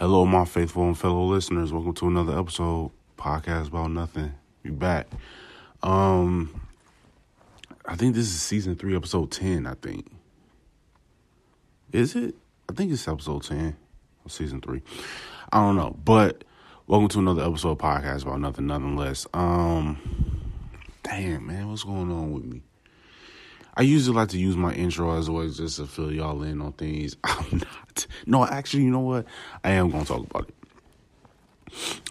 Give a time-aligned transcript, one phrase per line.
[0.00, 1.74] Hello, my faithful and fellow listeners.
[1.74, 4.32] Welcome to another episode, podcast about nothing.
[4.62, 5.06] We back.
[5.82, 6.58] Um,
[7.84, 9.66] I think this is season three, episode ten.
[9.66, 10.10] I think
[11.92, 12.34] is it?
[12.66, 13.76] I think it's episode ten,
[14.26, 14.80] season three.
[15.52, 16.44] I don't know, but
[16.86, 19.26] welcome to another episode, podcast about nothing, nothing less.
[19.34, 19.98] Um,
[21.02, 22.62] damn man, what's going on with me?
[23.76, 26.72] I usually like to use my intro as always just to fill y'all in on
[26.72, 27.16] things.
[27.24, 28.06] I'm not.
[28.26, 29.26] No, actually, you know what?
[29.64, 30.54] I am going to talk about it.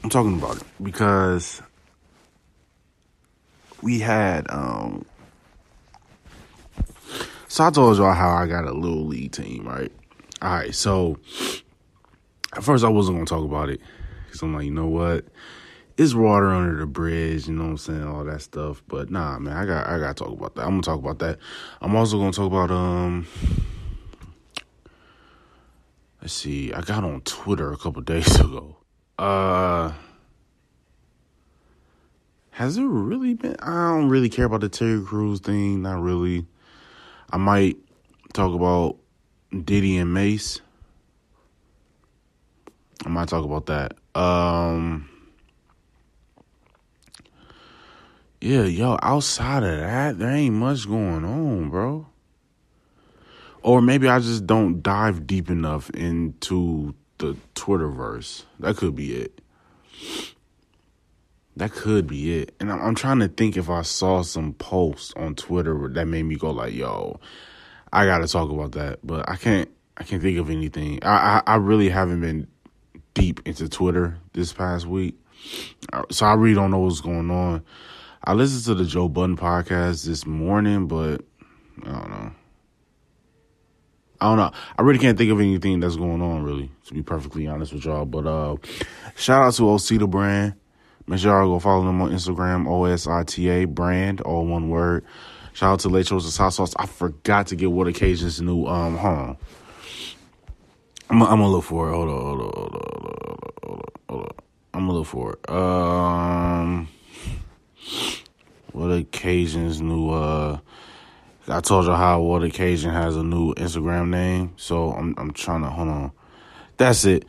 [0.04, 1.62] I'm talking about it because
[3.82, 5.06] we had um
[7.48, 9.92] so I told y'all how I got a little league team, right?
[10.42, 11.18] All right, so
[12.56, 13.82] at first I wasn't gonna talk about it
[14.26, 15.26] because I'm like, you know what?
[16.00, 18.82] It's water under the bridge, you know what I'm saying, all that stuff.
[18.88, 20.62] But nah, man, I got I got to talk about that.
[20.62, 21.40] I'm gonna talk about that.
[21.82, 23.28] I'm also gonna talk about um.
[26.22, 26.72] Let's see.
[26.72, 28.78] I got on Twitter a couple days ago.
[29.18, 29.92] Uh.
[32.52, 33.58] Has it really been?
[33.62, 35.82] I don't really care about the Terry Crews thing.
[35.82, 36.46] Not really.
[37.30, 37.76] I might
[38.32, 38.96] talk about
[39.52, 40.62] Diddy and Mase.
[43.06, 43.98] I might talk about that.
[44.18, 45.09] Um.
[48.42, 52.08] Yeah, yo, outside of that, there ain't much going on, bro.
[53.62, 58.44] Or maybe I just don't dive deep enough into the Twitterverse.
[58.60, 59.42] That could be it.
[61.58, 62.56] That could be it.
[62.62, 66.38] And I'm, trying to think if I saw some posts on Twitter that made me
[66.38, 67.20] go like, "Yo,
[67.92, 69.70] I got to talk about that," but I can't.
[69.98, 71.04] I can't think of anything.
[71.04, 72.48] I, I I really haven't been
[73.14, 75.20] deep into Twitter this past week,
[75.92, 77.66] uh, so I really don't know what's going on.
[78.24, 81.22] I listened to the Joe Budden podcast this morning, but
[81.84, 82.32] I don't know.
[84.22, 84.52] I don't know.
[84.78, 87.86] I really can't think of anything that's going on, really, to be perfectly honest with
[87.86, 88.06] y'all.
[88.06, 88.58] But uh
[89.16, 90.56] shout out to Osita Brand.
[91.08, 95.06] Make sure y'all go follow them on Instagram, O-S-I-T-A brand, all one word.
[95.54, 96.74] Shout out to Lechosa's Hot Sauce.
[96.78, 99.38] I forgot to get what occasion's new um hold on.
[101.10, 101.94] I'm, I'm gonna look for it.
[101.94, 104.30] Hold on, hold on, hold on, hold on, hold on, hold on.
[104.74, 105.50] I'm gonna look for it.
[105.50, 106.90] Um
[108.74, 110.60] what occasions new uh
[111.48, 114.54] I told you how what occasion has a new Instagram name.
[114.58, 116.12] So I'm I'm trying to hold on.
[116.78, 117.26] That's it.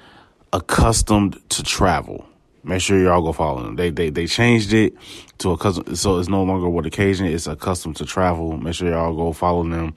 [0.52, 2.26] Accustomed to travel.
[2.62, 3.76] Make sure y'all go follow them.
[3.76, 4.94] They they they changed it
[5.38, 8.56] to a custom so it's no longer what occasion, it's accustomed to travel.
[8.58, 9.94] Make sure y'all go follow them.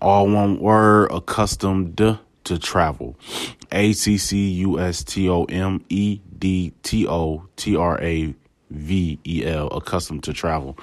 [0.00, 1.96] All one word, accustomed
[2.44, 3.16] to travel.
[3.72, 8.34] A C C U S T O M E D T O T R A
[8.70, 10.78] V E L, accustomed to travel.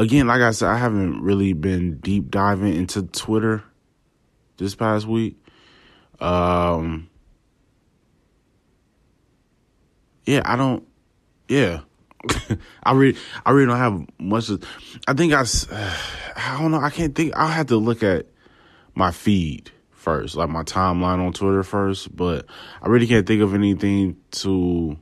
[0.00, 3.62] Again, like I said, I haven't really been deep diving into Twitter
[4.56, 5.36] this past week.
[6.18, 7.08] Um,
[10.24, 10.86] yeah, I don't.
[11.48, 11.80] Yeah,
[12.82, 14.48] I really, I really don't have much.
[14.48, 14.64] Of,
[15.06, 15.42] I think I,
[16.36, 16.80] I don't know.
[16.80, 17.36] I can't think.
[17.36, 18.26] I'll have to look at
[18.94, 22.14] my feed first, like my timeline on Twitter first.
[22.16, 22.46] But
[22.80, 24.96] I really can't think of anything to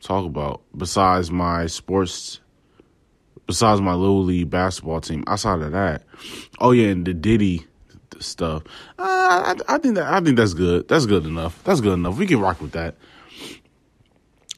[0.00, 2.40] talk about besides my sports
[3.48, 5.24] besides my little league basketball team.
[5.26, 6.02] Outside of that,
[6.60, 7.66] oh yeah, and the Diddy
[8.20, 8.62] stuff.
[8.96, 10.86] Uh, I, I think that I think that's good.
[10.86, 11.60] That's good enough.
[11.64, 12.16] That's good enough.
[12.16, 12.94] We can rock with that.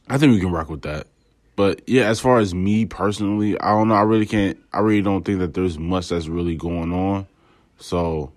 [0.09, 1.07] I think we can rock with that.
[1.57, 3.95] But yeah, as far as me personally, I don't know.
[3.95, 4.59] I really can't.
[4.73, 7.27] I really don't think that there's much that's really going on.
[7.79, 8.33] So,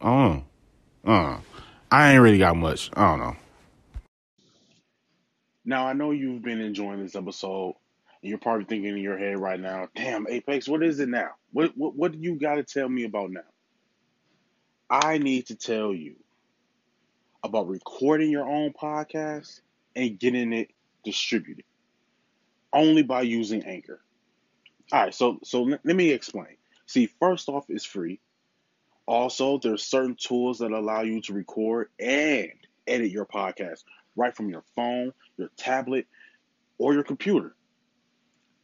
[0.00, 0.44] I don't
[1.04, 1.12] know.
[1.12, 1.40] Uh,
[1.90, 2.90] I ain't really got much.
[2.94, 3.36] I don't know.
[5.64, 7.74] Now I know you've been enjoying this episode
[8.22, 11.30] and you're probably thinking in your head right now, damn, Apex, what is it now?
[11.52, 13.40] What what, what do you got to tell me about now?
[14.90, 16.16] I need to tell you
[17.44, 19.60] about recording your own podcast
[19.94, 20.70] and getting it
[21.04, 21.64] distributed
[22.72, 24.00] only by using Anchor.
[24.92, 26.56] All right, so so let me explain.
[26.86, 28.20] See, first off, it's free.
[29.06, 32.50] Also, there's certain tools that allow you to record and
[32.86, 33.84] edit your podcast
[34.16, 36.06] right from your phone, your tablet,
[36.78, 37.54] or your computer.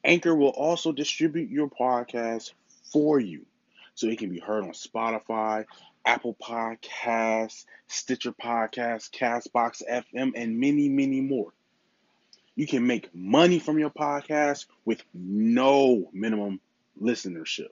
[0.05, 2.53] Anchor will also distribute your podcast
[2.93, 3.47] for you
[3.95, 5.65] so it can be heard on Spotify,
[6.05, 11.53] Apple Podcasts, Stitcher Podcasts, Castbox FM, and many, many more.
[12.55, 16.61] You can make money from your podcast with no minimum
[17.01, 17.71] listenership.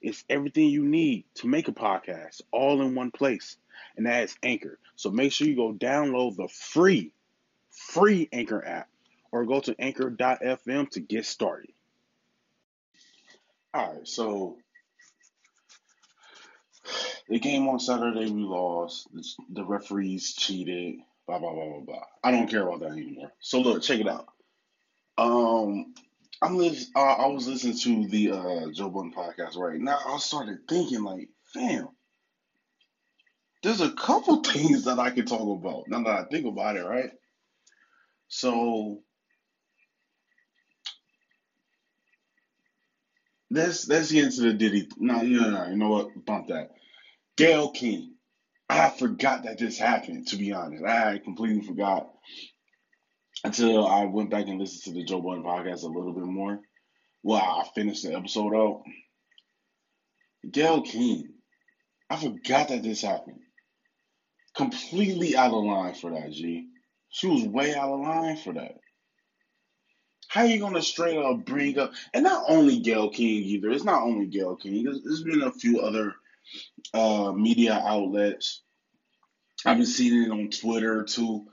[0.00, 3.56] It's everything you need to make a podcast all in one place.
[3.96, 4.78] And that is Anchor.
[4.96, 7.12] So make sure you go download the free,
[7.70, 8.88] free Anchor app
[9.32, 11.72] or go to anchor.fm to get started.
[13.74, 14.56] All right, so
[17.28, 19.08] the game on Saturday we lost.
[19.50, 21.00] The referees cheated.
[21.26, 22.04] Blah blah blah blah blah.
[22.22, 23.32] I don't care about that anymore.
[23.40, 24.28] So look, check it out.
[25.18, 25.94] Um,
[26.42, 29.98] I'm uh, I was listening to the uh, Joe Budden podcast right now.
[30.06, 31.88] I started thinking like, fam,
[33.62, 36.84] there's a couple things that I could talk about now that I think about it,
[36.84, 37.10] right?
[38.28, 39.00] So
[43.56, 44.88] let's let's get into the Diddy.
[44.98, 46.24] No, no, no, you know what?
[46.24, 46.70] Bump that.
[47.36, 48.14] Gayle King.
[48.68, 50.28] I forgot that this happened.
[50.28, 52.08] To be honest, I completely forgot
[53.44, 56.60] until I went back and listened to the Joe Budden podcast a little bit more.
[57.22, 58.82] Well, I finished the episode out.
[60.50, 61.32] Gayle King.
[62.10, 63.40] I forgot that this happened.
[64.56, 66.68] Completely out of line for that, G.
[67.10, 68.76] She was way out of line for that.
[70.28, 73.70] How are you gonna straight up bring up and not only Gayle King either.
[73.70, 74.84] It's not only Gayle King.
[74.84, 76.14] There's, been a few other
[76.92, 78.62] uh, media outlets.
[79.64, 81.46] I've been seeing it on Twitter too,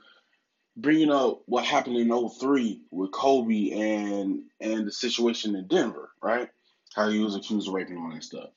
[0.76, 6.48] bringing up what happened in 03 with Kobe and and the situation in Denver, right?
[6.94, 8.50] How he was accused of raping all that stuff.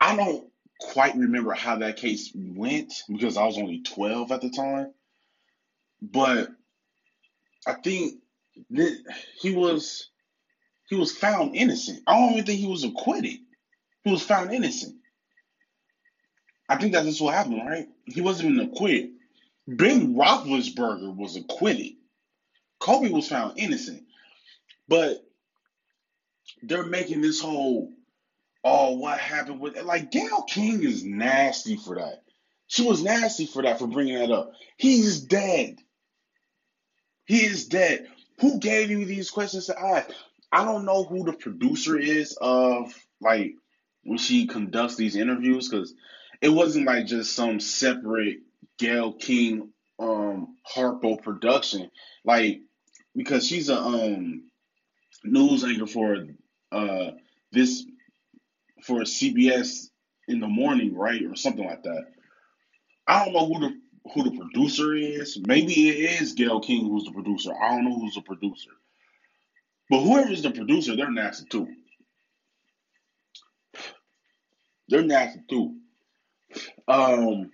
[0.00, 0.48] I don't
[0.80, 4.92] quite remember how that case went because I was only 12 at the time,
[6.00, 6.48] but
[7.66, 8.19] I think
[9.40, 10.08] he was
[10.88, 12.02] he was found innocent.
[12.06, 13.38] I don't even think he was acquitted.
[14.04, 14.96] He was found innocent.
[16.68, 17.88] I think that's just what happened, right?
[18.06, 19.10] He wasn't even acquitted.
[19.68, 21.92] Ben Roethlisberger was acquitted.
[22.80, 24.04] Kobe was found innocent.
[24.88, 25.24] But
[26.62, 27.92] they're making this whole,
[28.64, 32.22] oh, what happened with like Gayle King is nasty for that.
[32.66, 34.52] She was nasty for that for bringing that up.
[34.76, 35.78] He's dead.
[37.26, 38.08] He is dead.
[38.40, 40.10] Who gave you these questions to ask?
[40.52, 43.54] I don't know who the producer is of like
[44.04, 45.94] when she conducts these interviews because
[46.40, 48.38] it wasn't like just some separate
[48.78, 51.90] Gayle King um Harpo production.
[52.24, 52.60] Like
[53.14, 54.50] because she's a um
[55.24, 56.16] news anchor for
[56.72, 57.10] uh
[57.52, 57.84] this
[58.84, 59.88] for CBS
[60.28, 61.22] in the morning, right?
[61.24, 62.04] Or something like that.
[63.06, 63.79] I don't know who the
[64.12, 65.38] who the producer is.
[65.46, 67.52] Maybe it is Gayle King who's the producer.
[67.54, 68.70] I don't know who's the producer.
[69.88, 71.68] But whoever's the producer, they're nasty too.
[74.88, 75.76] They're nasty too.
[76.88, 77.50] Um,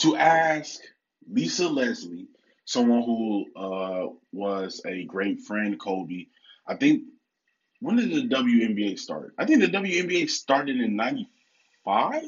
[0.00, 0.80] to ask
[1.30, 2.28] Lisa Leslie,
[2.64, 6.26] someone who uh, was a great friend, Kobe.
[6.66, 7.04] I think
[7.80, 9.34] when did the WNBA start?
[9.38, 12.22] I think the WNBA started in '95.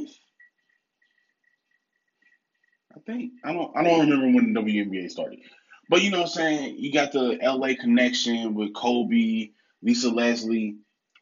[2.94, 5.40] I think I don't I don't remember when the WNBA started.
[5.88, 6.76] But you know what I'm saying?
[6.78, 9.50] You got the LA connection with Kobe,
[9.82, 10.76] Lisa Leslie,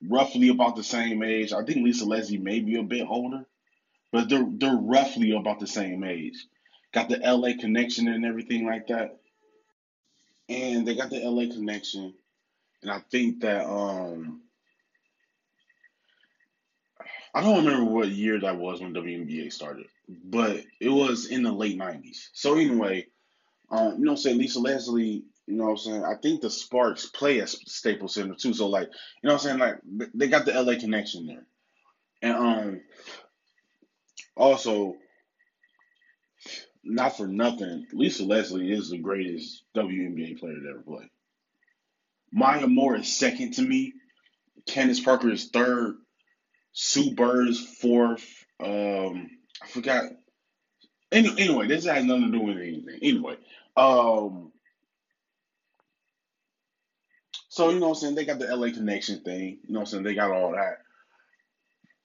[0.07, 1.53] roughly about the same age.
[1.53, 3.45] I think Lisa Leslie may be a bit older,
[4.13, 6.47] but they're they're roughly about the same age.
[6.93, 9.19] Got the LA connection and everything like that.
[10.49, 12.15] And they got the LA connection.
[12.83, 14.43] And I think that um
[17.35, 21.53] I don't remember what year that was when WNBA started, but it was in the
[21.53, 22.29] late '90s.
[22.33, 23.07] So anyway,
[23.71, 27.07] um, you know, say Lisa Leslie, you know, what I'm saying I think the Sparks
[27.07, 28.53] play at Staples Center too.
[28.55, 28.89] So like,
[29.23, 31.47] you know, what I'm saying like they got the LA connection there,
[32.23, 32.81] and um,
[34.37, 34.97] also
[36.83, 41.11] not for nothing, Lisa Leslie is the greatest WNBA player to ever play.
[42.33, 43.93] Maya Moore is second to me.
[44.67, 45.97] Candace Parker is third.
[46.73, 48.45] Sue Bird is fourth.
[48.61, 49.31] Um,
[49.63, 50.05] I forgot.
[51.13, 52.99] Any, anyway, this has nothing to do with anything.
[53.03, 53.37] Anyway,
[53.77, 54.53] um,
[57.49, 58.15] so you know what I'm saying?
[58.15, 59.59] They got the LA connection thing.
[59.67, 60.03] You know what I'm saying?
[60.05, 60.79] They got all that.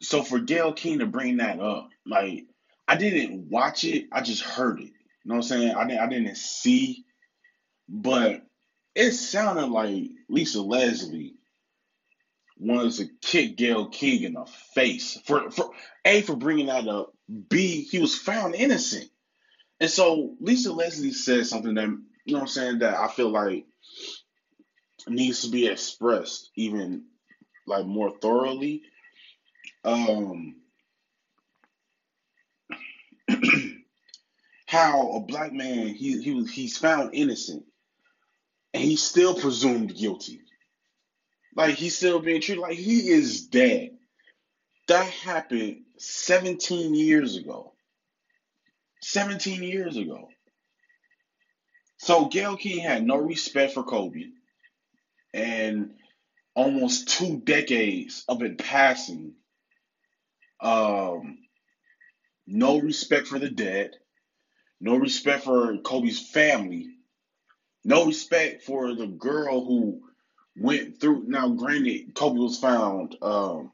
[0.01, 2.45] So for Gayle King to bring that up, like
[2.87, 4.85] I didn't watch it, I just heard it.
[4.85, 4.91] You
[5.25, 5.75] know what I'm saying?
[5.75, 7.05] I didn't I didn't see,
[7.87, 8.41] but
[8.95, 11.34] it sounded like Lisa Leslie
[12.57, 15.71] wanted to kick Gayle King in the face for for
[16.03, 17.13] a for bringing that up.
[17.49, 19.09] B he was found innocent,
[19.79, 21.89] and so Lisa Leslie said something that
[22.25, 23.65] you know I'm saying that I feel like
[25.07, 27.05] needs to be expressed even
[27.67, 28.83] like more thoroughly.
[29.83, 30.55] Um,
[34.65, 37.63] how a black man he he was he's found innocent
[38.73, 40.41] and he's still presumed guilty.
[41.55, 43.91] Like he's still being treated like he is dead.
[44.87, 47.73] That happened 17 years ago.
[49.01, 50.29] 17 years ago.
[51.97, 54.25] So Gayle King had no respect for Kobe.
[55.33, 55.91] And
[56.55, 59.33] almost two decades of it passing.
[60.61, 61.37] Um,
[62.47, 63.91] no respect for the dead,
[64.79, 66.87] no respect for Kobe's family,
[67.83, 70.01] no respect for the girl who
[70.57, 71.25] went through.
[71.27, 73.71] Now, granted, Kobe was found um,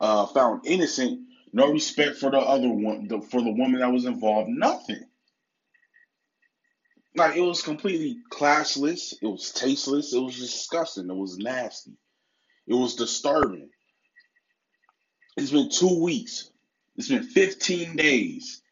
[0.00, 1.20] uh, found innocent.
[1.52, 4.50] No respect for the other one, the, for the woman that was involved.
[4.50, 5.04] Nothing.
[7.16, 9.14] Like it was completely classless.
[9.22, 10.12] It was tasteless.
[10.14, 11.10] It was disgusting.
[11.10, 11.92] It was nasty.
[12.66, 13.70] It was disturbing.
[15.36, 16.50] It's been two weeks.
[16.96, 18.62] It's been 15 days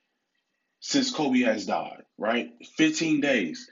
[0.80, 2.50] since Kobe has died, right?
[2.76, 3.68] 15 days.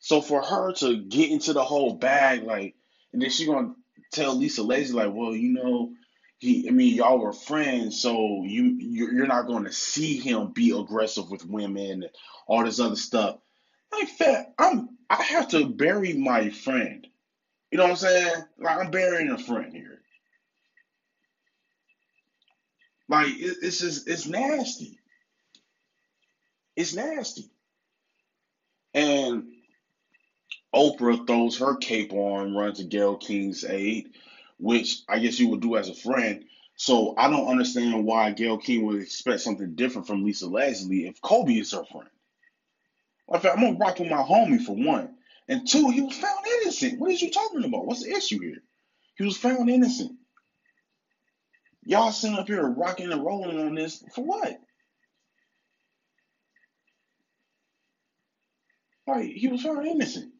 [0.00, 2.74] So for her to get into the whole bag, like,
[3.12, 3.74] and then she gonna
[4.12, 5.92] tell Lisa Leslie, like, well, you know,
[6.38, 10.70] he, I mean, y'all were friends, so you you're not going to see him be
[10.70, 12.10] aggressive with women and
[12.46, 13.38] all this other stuff.
[13.92, 17.06] Like, fat, I'm I have to bury my friend.
[17.70, 18.44] You know what I'm saying?
[18.58, 20.00] Like, I'm burying a friend here.
[23.08, 24.98] Like, it, it's just it's nasty.
[26.76, 27.50] It's nasty.
[28.94, 29.44] And
[30.74, 34.12] Oprah throws her cape on, runs to Gayle King's aid,
[34.58, 36.44] which I guess you would do as a friend.
[36.76, 41.20] So I don't understand why Gayle King would expect something different from Lisa Leslie if
[41.20, 42.08] Kobe is her friend.
[43.32, 45.16] I'm gonna rock with my homie for one.
[45.48, 47.00] And two, he was found innocent.
[47.00, 47.86] What is you talking about?
[47.86, 48.62] What's the issue here?
[49.16, 50.12] He was found innocent.
[51.84, 54.60] Y'all sitting up here rocking and rolling on this for what?
[59.06, 60.32] Like he was found innocent.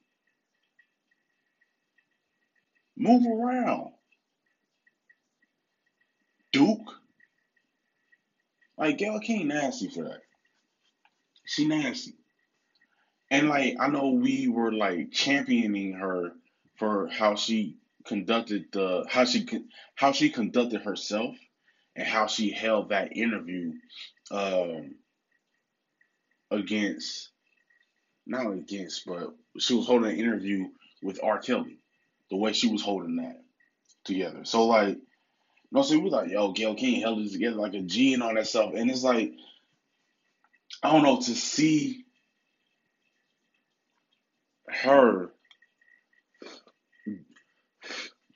[3.00, 3.92] Move around.
[6.52, 6.92] Duke.
[8.76, 10.21] Like Gayle King nasty for that.
[11.47, 12.12] She nasty.
[13.30, 16.33] And like I know we were like championing her
[16.76, 19.47] for how she conducted the how she
[19.95, 21.37] how she conducted herself
[21.97, 23.73] and how she held that interview
[24.30, 24.95] um,
[26.50, 27.30] against
[28.26, 30.66] not against but she was holding an interview
[31.02, 31.38] with R.
[31.38, 31.79] Kelly
[32.30, 33.42] the way she was holding that
[34.04, 34.44] together.
[34.44, 34.96] So like
[35.70, 38.22] you know, so we like, yo, Gayle King held it together like a G and
[38.22, 38.72] all that stuff.
[38.75, 39.32] And it's like,
[40.82, 42.04] I don't know, to see
[44.68, 45.30] her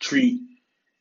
[0.00, 0.40] treat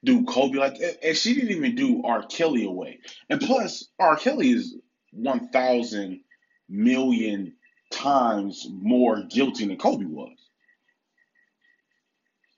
[0.03, 2.23] do Kobe like and she didn't even do R.
[2.23, 2.99] Kelly away.
[3.29, 4.15] And plus, R.
[4.17, 4.75] Kelly is
[5.11, 6.21] one thousand
[6.67, 7.53] million
[7.91, 10.37] times more guilty than Kobe was.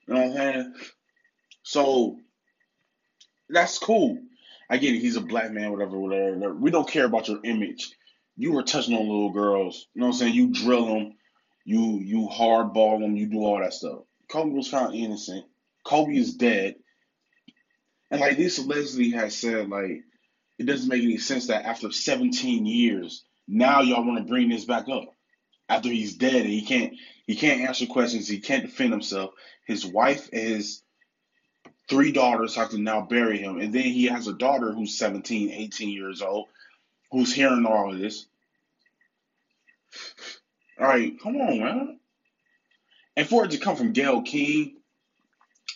[0.06, 0.74] You know what I'm saying?
[1.62, 2.16] So
[3.48, 4.18] that's cool.
[4.68, 5.00] I get it.
[5.00, 6.54] He's a black man, whatever, whatever.
[6.54, 7.90] We don't care about your image.
[8.36, 9.86] You were touching on little girls.
[9.94, 10.34] You know what I'm saying?
[10.34, 11.14] You drill them.
[11.64, 13.16] You you hardball them.
[13.16, 14.00] You do all that stuff.
[14.28, 15.44] Kobe was found innocent.
[15.84, 16.76] Kobe is dead.
[18.10, 20.02] And like Lisa Leslie has said, like
[20.58, 24.64] it doesn't make any sense that after 17 years, now y'all want to bring this
[24.64, 25.08] back up
[25.68, 26.94] after he's dead and he can't
[27.26, 28.28] he can't answer questions.
[28.28, 29.32] He can't defend himself.
[29.66, 30.82] His wife his
[31.88, 35.50] three daughters have to now bury him, and then he has a daughter who's 17,
[35.50, 36.48] 18 years old,
[37.10, 38.26] who's hearing all of this.
[40.80, 41.98] All right, come on, man.
[43.16, 44.76] And for it to come from Gayle King,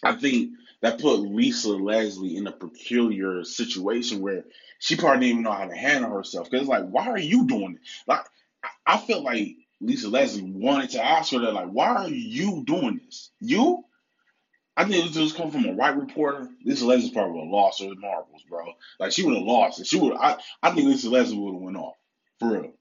[0.02, 0.50] I think
[0.83, 4.45] that put Lisa Leslie in a peculiar situation where
[4.78, 6.50] she probably didn't even know how to handle herself.
[6.50, 7.80] Because like, why are you doing it?
[8.07, 8.25] Like,
[8.87, 13.00] I feel like Lisa Leslie wanted to ask her that, like, why are you doing
[13.04, 13.30] this?
[13.40, 13.84] You?
[14.76, 16.49] I think this just come from a white reporter.
[16.64, 18.72] Lisa Leslie probably would have lost her marbles, bro.
[18.99, 19.87] Like she would have lost it.
[19.87, 20.14] She would.
[20.14, 20.37] I.
[20.62, 21.96] I think Lisa Leslie would have went off
[22.38, 22.72] for real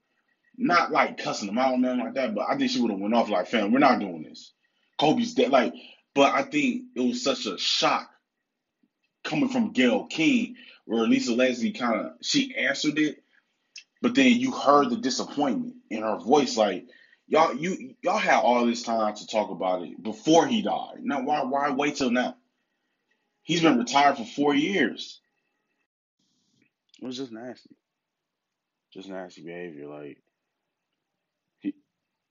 [0.60, 3.00] not like cussing them out and nothing like that, but I think she would have
[3.00, 4.52] went off like, fam, we're not doing this.
[4.98, 5.50] Kobe's dead.
[5.50, 5.72] Like,
[6.14, 8.10] but I think it was such a shock
[9.24, 13.22] coming from Gayle King, where Lisa Leslie kind of she answered it,
[14.02, 16.86] but then you heard the disappointment in her voice, like
[17.28, 20.98] y'all you y'all had all this time to talk about it before he died.
[21.02, 22.36] Now why why wait till now?
[23.42, 25.20] He's been retired for four years.
[27.02, 27.76] It was just nasty.
[28.92, 29.88] Just nasty behavior.
[29.88, 30.18] Like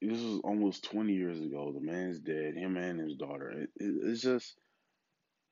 [0.01, 1.73] this was almost 20 years ago.
[1.73, 3.51] The man's dead, him and his daughter.
[3.51, 4.55] It, it, it's just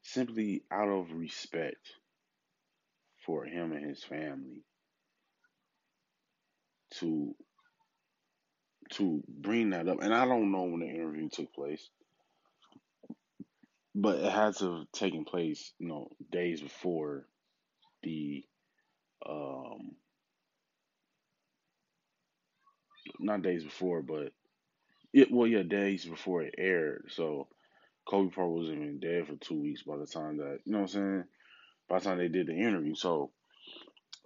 [0.03, 1.93] simply out of respect
[3.25, 4.63] for him and his family.
[6.91, 7.35] to
[8.91, 10.01] to bring that up.
[10.01, 11.89] And I don't know when the interview took place,
[13.95, 17.25] but it had to have taken place, you know, days before
[18.03, 18.43] the
[19.27, 19.91] um
[23.19, 24.31] not days before, but
[25.13, 27.05] it well yeah, days before it aired.
[27.09, 27.47] So
[28.07, 30.95] Kobe probably wasn't even dead for two weeks by the time that you know what
[30.95, 31.23] I'm saying?
[31.89, 32.95] By the time they did the interview.
[32.95, 33.31] So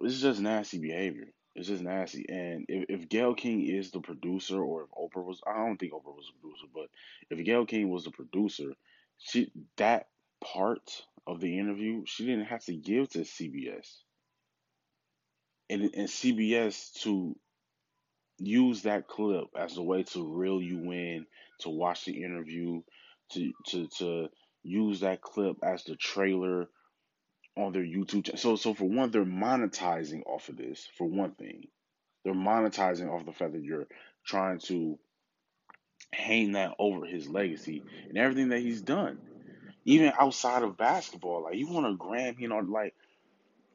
[0.00, 1.28] it's just nasty behavior.
[1.54, 2.24] It's just nasty.
[2.28, 5.92] And if, if Gayle King is the producer or if Oprah was I don't think
[5.92, 6.88] Oprah was the producer, but
[7.30, 8.72] if Gayle King was the producer,
[9.18, 10.08] she that
[10.42, 13.98] part of the interview she didn't have to give to CBS.
[15.68, 17.36] And and CBS to
[18.38, 21.26] use that clip as a way to reel you in
[21.60, 22.82] to watch the interview,
[23.32, 24.28] to to to
[24.62, 26.68] use that clip as the trailer
[27.56, 28.38] on their YouTube channel.
[28.38, 30.88] So so for one, they're monetizing off of this.
[30.96, 31.68] For one thing,
[32.24, 33.88] they're monetizing off the fact that you're
[34.24, 34.98] trying to
[36.12, 39.18] hang that over his legacy and everything that he's done,
[39.84, 41.44] even outside of basketball.
[41.44, 42.94] Like you want to gram, you know, like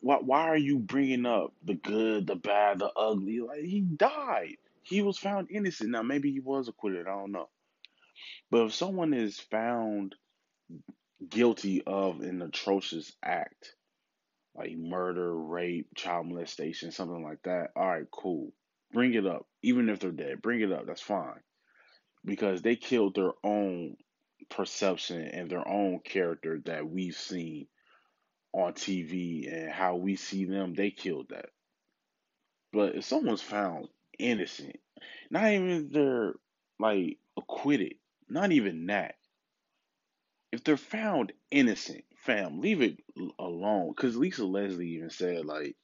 [0.01, 3.39] why why are you bringing up the good, the bad, the ugly?
[3.39, 4.57] Like he died.
[4.83, 5.89] He was found innocent.
[5.91, 7.07] Now maybe he was acquitted.
[7.07, 7.49] I don't know.
[8.49, 10.15] But if someone is found
[11.27, 13.73] guilty of an atrocious act,
[14.55, 18.51] like murder, rape, child molestation, something like that, all right, cool.
[18.91, 19.45] Bring it up.
[19.61, 20.85] Even if they're dead, bring it up.
[20.87, 21.41] That's fine.
[22.23, 23.97] Because they killed their own
[24.49, 27.67] perception and their own character that we've seen
[28.53, 31.49] on TV and how we see them, they killed that.
[32.71, 34.77] But if someone's found innocent,
[35.29, 36.33] not even they're
[36.79, 37.95] like acquitted,
[38.29, 39.15] not even that.
[40.51, 42.97] If they're found innocent, fam, leave it
[43.37, 43.93] alone.
[43.95, 45.75] Because Lisa Leslie even said, like,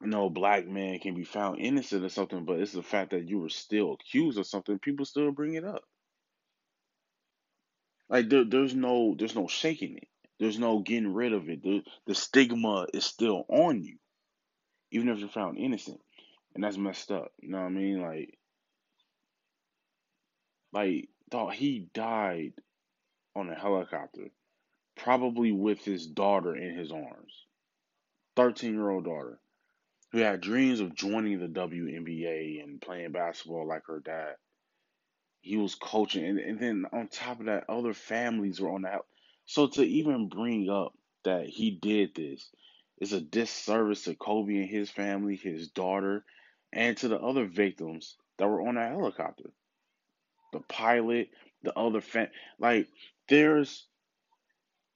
[0.00, 3.38] no black man can be found innocent or something, but it's the fact that you
[3.38, 5.84] were still accused of something, people still bring it up.
[8.08, 10.08] Like there, there's no there's no shaking it.
[10.38, 11.62] There's no getting rid of it.
[11.62, 13.96] The the stigma is still on you,
[14.90, 16.00] even if you're found innocent,
[16.54, 17.32] and that's messed up.
[17.40, 18.02] You know what I mean?
[18.02, 18.38] Like,
[20.72, 22.52] like thought he died
[23.34, 24.30] on a helicopter,
[24.96, 27.46] probably with his daughter in his arms,
[28.36, 29.38] thirteen year old daughter,
[30.12, 34.34] who had dreams of joining the WNBA and playing basketball like her dad.
[35.40, 39.00] He was coaching, and, and then on top of that, other families were on that.
[39.46, 40.92] So to even bring up
[41.24, 42.50] that he did this
[43.00, 46.24] is a disservice to Kobe and his family, his daughter,
[46.72, 49.50] and to the other victims that were on that helicopter.
[50.52, 51.30] The pilot,
[51.62, 52.88] the other fam like
[53.28, 53.86] there's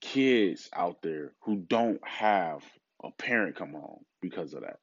[0.01, 2.63] kids out there who don't have
[3.03, 4.79] a parent come home because of that.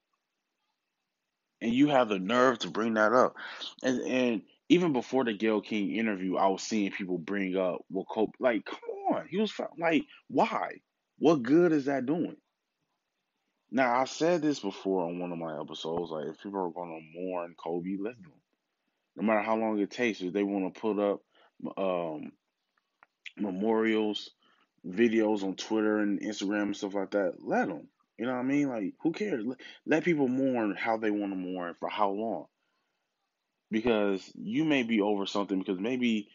[1.61, 3.37] And you have the nerve to bring that up.
[3.83, 8.07] And and even before the Gayle King interview, I was seeing people bring up well
[8.11, 8.81] Kobe like, come
[9.11, 10.71] on, he was like, why?
[11.19, 12.37] What good is that doing?
[13.71, 16.11] Now I said this before on one of my episodes.
[16.11, 18.33] Like, if people are gonna mourn Kobe, let them.
[19.17, 21.21] No matter how long it takes, if they want to put up
[21.79, 22.33] um,
[23.37, 24.31] memorials,
[24.87, 27.89] videos on Twitter and Instagram and stuff like that, let them.
[28.19, 28.69] You know what I mean?
[28.69, 29.45] Like, who cares?
[29.87, 32.47] Let, people mourn how they want to mourn for how long.
[33.71, 36.29] Because you may be over something because maybe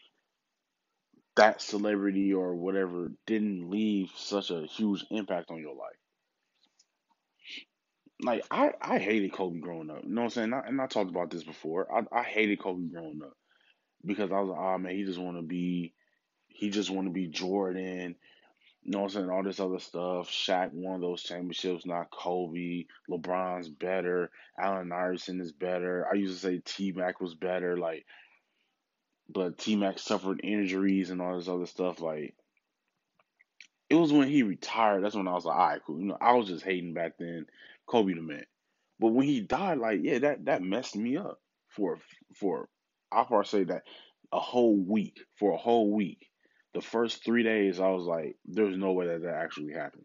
[1.36, 5.96] that celebrity or whatever didn't leave such a huge impact on your life.
[8.22, 10.00] Like I, I hated Kobe growing up.
[10.02, 10.52] You know what I'm saying?
[10.52, 11.86] I, and I talked about this before.
[11.90, 13.32] I, I hated Kobe growing up
[14.04, 15.94] because I was like, oh man, he just want to be,
[16.60, 18.14] he just want to be Jordan.
[18.82, 19.30] You know what I'm saying?
[19.30, 20.28] All this other stuff.
[20.28, 22.84] Shaq won those championships, not Kobe.
[23.10, 24.30] LeBron's better.
[24.58, 26.06] Allen Iverson is better.
[26.06, 27.78] I used to say T Mac was better.
[27.78, 28.04] Like,
[29.30, 32.02] but T Mac suffered injuries and all this other stuff.
[32.02, 32.34] Like,
[33.88, 35.02] it was when he retired.
[35.02, 35.98] That's when I was like, all right, cool.
[35.98, 37.46] You know, I was just hating back then.
[37.86, 38.44] Kobe the man.
[38.98, 41.98] But when he died, like, yeah, that that messed me up for
[42.34, 42.68] for
[43.10, 43.84] I'll probably say that
[44.30, 45.20] a whole week.
[45.38, 46.26] For a whole week.
[46.74, 50.04] The first three days I was like, there's no way that that actually happened.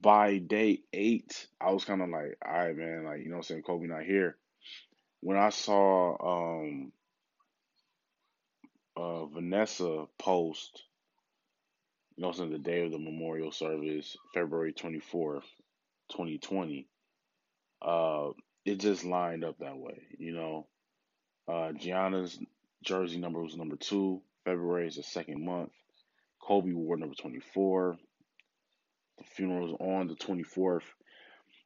[0.00, 3.62] By day eight, I was kinda like, all right, man, like, you know I'm saying,
[3.62, 4.36] Kobe not here.
[5.20, 6.92] When I saw um
[8.96, 10.84] uh Vanessa post,
[12.16, 15.44] you know, saying the day of the memorial service, February 24th,
[16.10, 16.88] 2020,
[17.82, 18.30] uh,
[18.64, 20.66] it just lined up that way, you know.
[21.48, 22.38] Uh, Gianna's
[22.84, 24.20] jersey number was number two.
[24.44, 25.72] February is the second month.
[26.40, 27.96] Kobe wore number 24.
[29.18, 30.84] The funeral is on the 24th.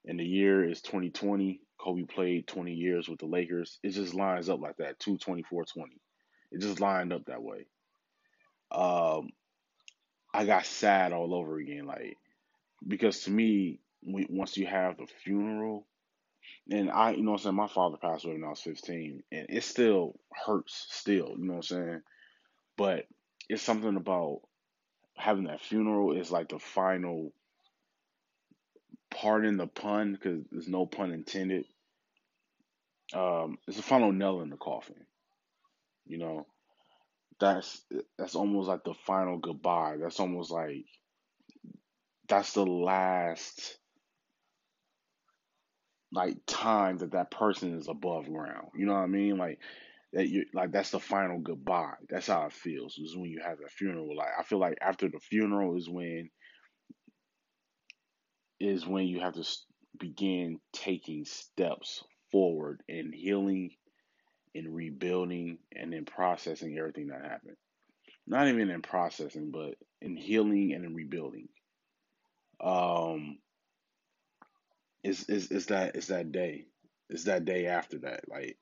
[0.07, 1.61] And the year is 2020.
[1.79, 3.79] Kobe played 20 years with the Lakers.
[3.83, 5.93] It just lines up like that, 2 24 20.
[6.53, 7.67] It just lined up that way.
[8.71, 9.31] Um,
[10.35, 12.17] I got sad all over again, like
[12.87, 15.87] because to me, we, once you have the funeral,
[16.71, 19.47] and I, you know, I'm saying my father passed away when I was 15, and
[19.49, 22.03] it still hurts, still, you know what I'm saying.
[22.77, 23.07] But
[23.49, 24.41] it's something about
[25.17, 27.33] having that funeral is like the final
[29.11, 31.67] pardon the pun because there's no pun intended.
[33.15, 34.97] Um, it's the final nail in the coffin.
[36.07, 36.47] You know,
[37.39, 37.85] that's
[38.19, 39.97] that's almost like the final goodbye.
[40.01, 40.87] That's almost like
[42.29, 43.79] that's the last
[46.13, 48.69] like time that that person is above ground.
[48.75, 49.37] You know what I mean?
[49.39, 49.59] Like
[50.13, 51.95] that you like that's the final goodbye.
[52.09, 52.99] That's how it feels.
[52.99, 54.17] Is when you have a funeral.
[54.17, 56.31] Like I feel like after the funeral is when
[58.61, 59.45] is when you have to
[59.99, 63.71] begin taking steps forward in healing
[64.55, 67.57] in rebuilding and in processing everything that happened.
[68.27, 71.49] Not even in processing, but in healing and in rebuilding.
[72.61, 73.39] Um
[75.03, 76.67] is is is that is that day.
[77.13, 78.29] It's that day after that.
[78.29, 78.57] Like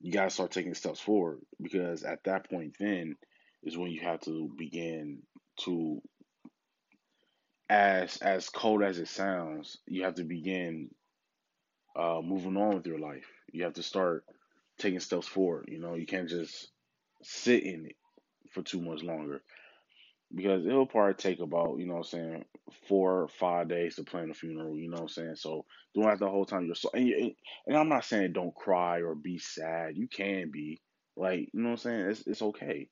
[0.00, 3.16] you gotta start taking steps forward because at that point then
[3.62, 5.22] is when you have to begin
[5.60, 6.00] to
[7.68, 10.90] as as cold as it sounds, you have to begin
[11.96, 13.26] uh, moving on with your life.
[13.52, 14.24] You have to start
[14.78, 15.66] taking steps forward.
[15.68, 16.68] You know, you can't just
[17.22, 17.96] sit in it
[18.52, 19.42] for too much longer
[20.34, 22.44] because it'll probably take about you know what I'm saying
[22.88, 24.78] four or five days to plan a funeral.
[24.78, 25.36] You know what I'm saying.
[25.36, 27.32] So that the whole time you're so and, you,
[27.66, 29.96] and I'm not saying don't cry or be sad.
[29.96, 30.80] You can be
[31.16, 32.00] like you know what I'm saying.
[32.10, 32.88] It's it's okay,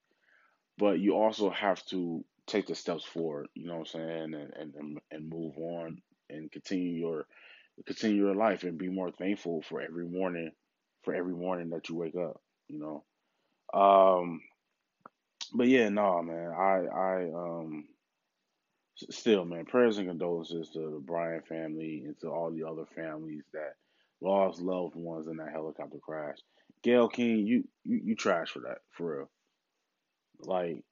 [0.79, 3.49] but you also have to take the steps forward.
[3.55, 5.99] You know what I'm saying, and and and move on
[6.31, 7.27] and continue your
[7.87, 10.51] continue your life and be more thankful for every morning
[11.05, 13.05] for every morning that you wake up, you know.
[13.79, 14.40] Um
[15.55, 16.53] but yeah, no, man.
[16.53, 17.85] I I um
[19.11, 23.45] still, man, prayers and condolences to the Bryant family and to all the other families
[23.53, 23.75] that
[24.21, 26.38] lost loved ones in that helicopter crash.
[26.83, 29.31] Gayle King, you you, you trash for that, for real.
[30.40, 30.85] Like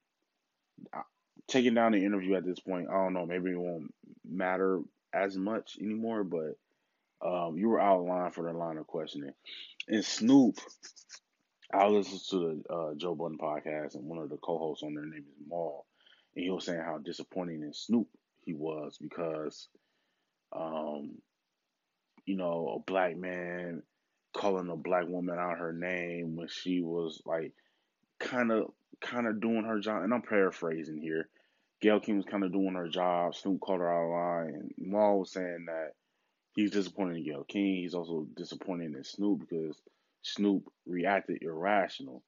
[1.49, 3.93] taking down the interview at this point, I don't know, maybe it won't
[4.25, 4.81] matter
[5.13, 6.57] as much anymore, but
[7.27, 9.33] um, you were out of line for the line of questioning.
[9.89, 10.57] And Snoop,
[11.73, 15.07] I listened to the uh, Joe Budden podcast, and one of the co-hosts on there
[15.07, 15.87] name is Mal,
[16.37, 18.09] and he was saying how disappointing in Snoop
[18.45, 19.69] he was because,
[20.53, 21.13] um,
[22.27, 23.83] you know, a black man
[24.35, 27.53] calling a black woman out her name when she was like
[28.19, 31.29] kind of kind of doing her job, and I'm paraphrasing here.
[31.81, 33.35] Gayle King was kind of doing her job.
[33.35, 35.93] Snoop called her out of line, and Mal was saying that
[36.55, 37.77] he's disappointed in Gayle King.
[37.77, 39.77] He's also disappointed in Snoop because
[40.23, 42.23] Snoop reacted irrational.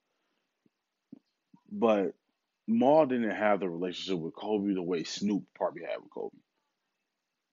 [1.71, 2.15] But
[2.67, 6.35] Mal didn't have the relationship with Kobe the way Snoop probably had with Kobe.
[6.35, 6.41] You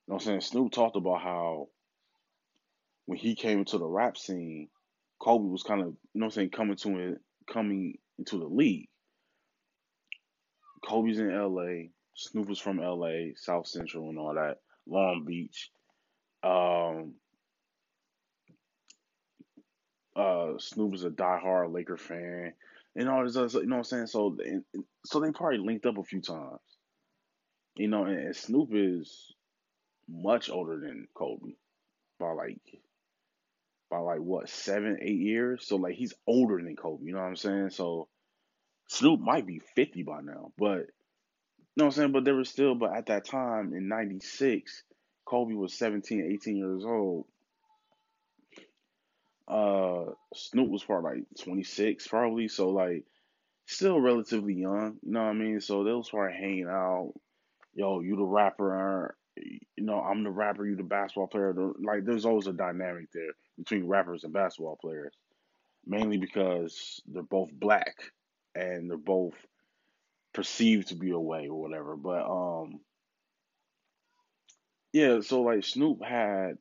[0.07, 0.41] know what I'm saying?
[0.41, 1.69] Snoop talked about how
[3.05, 4.69] when he came into the rap scene,
[5.19, 7.17] Kobe was kind of, you know what I'm saying, coming to it,
[7.51, 8.87] coming into the league.
[10.83, 15.69] Kobe's in LA, Snoop was from LA, South Central and all that, Long Beach.
[16.43, 17.13] Um,
[20.15, 22.53] uh, Snoop is a diehard Laker fan,
[22.95, 24.07] and all this other, you know what I'm saying.
[24.07, 24.63] So, and,
[25.05, 26.59] so they probably linked up a few times,
[27.75, 28.05] you know.
[28.05, 29.33] And, and Snoop is
[30.09, 31.53] much older than Kobe
[32.19, 32.59] by like
[33.89, 35.65] by like what seven, eight years.
[35.67, 37.05] So like he's older than Kobe.
[37.05, 37.69] You know what I'm saying?
[37.71, 38.07] So
[38.87, 42.11] Snoop might be fifty by now, but you know what I'm saying.
[42.11, 44.83] But there was still, but at that time in '96,
[45.25, 47.25] Kobe was 17, 18 years old.
[49.47, 52.47] Uh, Snoop was probably like 26, probably.
[52.47, 53.03] So like,
[53.65, 54.97] still relatively young.
[55.03, 55.61] You know what I mean?
[55.61, 57.13] So they was probably hanging out.
[57.73, 61.53] Yo, you the rapper, you know, I'm the rapper, you the basketball player.
[61.81, 65.13] Like, there's always a dynamic there between rappers and basketball players,
[65.85, 67.95] mainly because they're both black
[68.55, 69.35] and they're both
[70.33, 71.95] perceived to be away or whatever.
[71.95, 72.81] But um,
[74.93, 75.21] yeah.
[75.21, 76.57] So like Snoop had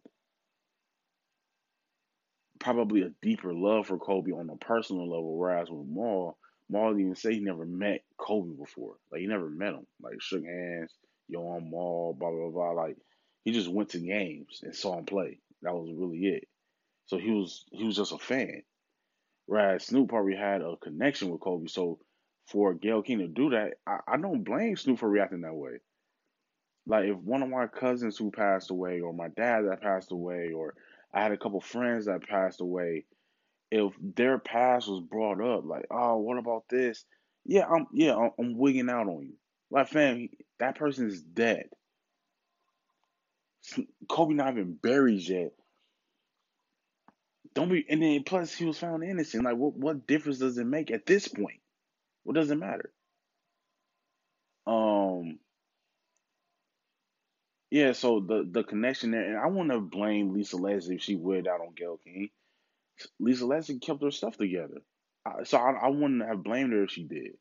[2.60, 6.36] probably a deeper love for Kobe on a personal level, whereas with Mal
[6.70, 8.94] didn't even say he never met Kobe before.
[9.10, 9.86] Like he never met him.
[10.00, 10.94] Like shook hands,
[11.26, 12.70] yo, I'm Mal, blah blah blah.
[12.70, 12.96] Like
[13.44, 15.40] he just went to games and saw him play.
[15.62, 16.48] That was really it.
[17.06, 18.62] So he was he was just a fan.
[19.46, 21.66] Whereas Snoop probably had a connection with Kobe.
[21.66, 21.98] So
[22.46, 25.78] for Gayle King to do that, I, I don't blame Snoop for reacting that way.
[26.86, 30.52] Like if one of my cousins who passed away, or my dad that passed away,
[30.52, 30.74] or
[31.12, 33.04] I had a couple friends that passed away.
[33.70, 37.04] If their past was brought up, like, oh, what about this?
[37.44, 39.34] Yeah, I'm yeah, I'm, I'm wigging out on you.
[39.70, 41.68] Like, fam, that person is dead.
[44.08, 45.52] Kobe not even buried yet.
[47.54, 49.44] Don't be, and then plus he was found innocent.
[49.44, 51.60] Like, what what difference does it make at this point?
[52.24, 52.92] What does it matter?
[54.66, 55.38] Um,
[57.70, 57.92] yeah.
[57.92, 61.46] So the the connection there, and I want to blame Lisa Leslie if she would
[61.48, 62.30] out on Gayle King.
[63.18, 64.82] Lisa Leslie kept her stuff together,
[65.44, 67.32] so I, I wouldn't have blamed her if she did.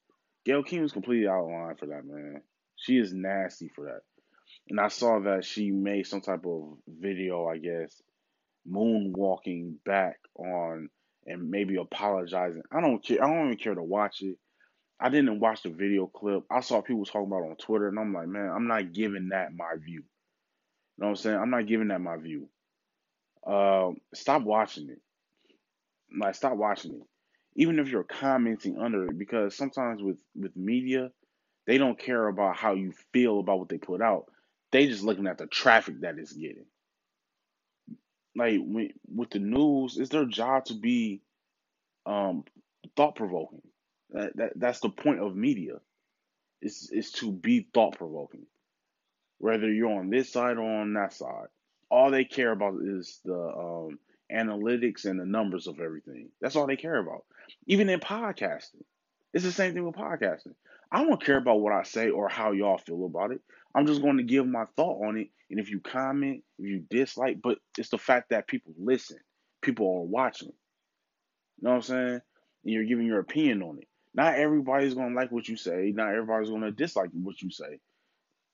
[0.46, 2.42] Gayle King was completely out of line for that, man.
[2.76, 4.02] She is nasty for that.
[4.70, 8.02] And I saw that she made some type of video, I guess,
[8.72, 10.89] moonwalking back on
[11.26, 12.63] and maybe apologizing.
[12.72, 13.24] I don't care.
[13.24, 14.38] I don't even care to watch it.
[15.00, 16.44] I didn't watch the video clip.
[16.52, 19.56] I saw people talking about on Twitter, and I'm like, man, I'm not giving that
[19.56, 20.04] my view.
[21.00, 21.38] Know what I'm saying?
[21.38, 22.50] I'm not giving that my view.
[23.46, 25.02] Uh, stop watching it.
[26.18, 27.04] Like, stop watching it.
[27.56, 31.12] Even if you're commenting under it, because sometimes with with media,
[31.68, 34.26] they don't care about how you feel about what they put out.
[34.72, 36.66] They just looking at the traffic that it's getting.
[38.36, 41.22] Like when, with the news, it's their job to be
[42.06, 42.44] um,
[42.96, 43.62] thought provoking.
[44.12, 45.76] That, that that's the point of media.
[46.62, 48.46] Is is to be thought provoking.
[49.39, 51.47] Whether you're on this side or on that side,
[51.89, 53.99] all they care about is the um,
[54.32, 56.30] analytics and the numbers of everything.
[56.39, 57.23] That's all they care about.
[57.65, 58.84] Even in podcasting,
[59.34, 60.54] it's the same thing with podcasting.
[60.91, 63.41] I don't care about what I say or how y'all feel about it.
[63.75, 65.30] I'm just going to give my thought on it.
[65.49, 69.17] And if you comment, if you dislike, but it's the fact that people listen,
[69.62, 70.49] people are watching.
[70.49, 72.21] You know what I'm saying?
[72.63, 73.88] And you're giving your opinion on it.
[74.13, 75.91] Not everybody's going to like what you say.
[75.95, 77.80] Not everybody's going to dislike what you say.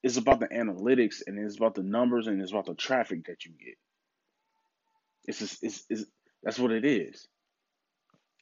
[0.05, 3.43] It's about the analytics and it's about the numbers and it's about the traffic that
[3.43, 3.75] you get.
[5.25, 6.05] It's just, it's, it's
[6.43, 7.27] that's what it is.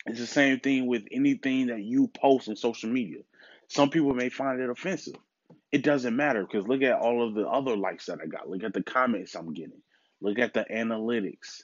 [0.05, 3.21] It's the same thing with anything that you post on social media.
[3.69, 5.15] Some people may find it offensive.
[5.71, 8.49] It doesn't matter because look at all of the other likes that I got.
[8.49, 9.81] Look at the comments I'm getting.
[10.19, 11.61] Look at the analytics.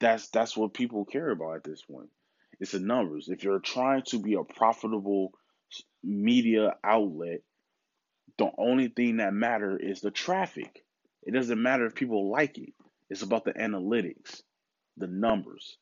[0.00, 2.10] That's that's what people care about at this point.
[2.60, 3.30] It's the numbers.
[3.30, 5.32] If you're trying to be a profitable
[6.04, 7.42] media outlet,
[8.38, 10.84] the only thing that matter is the traffic.
[11.24, 12.74] It doesn't matter if people like it.
[13.10, 14.42] It's about the analytics,
[14.96, 15.78] the numbers.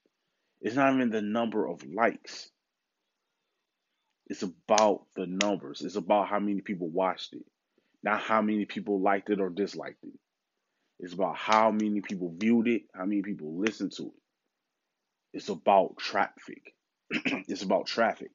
[0.61, 2.51] It's not even the number of likes.
[4.29, 5.83] It's about the numbers.
[5.83, 7.45] It's about how many people watched it,
[8.03, 10.19] not how many people liked it or disliked it.
[11.01, 14.13] It's about how many people viewed it, how many people listened to it.
[15.35, 16.75] It's about traffic.
[17.11, 18.31] it's about traffic.